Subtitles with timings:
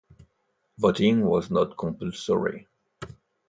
[0.79, 2.67] Voting was not compulsory.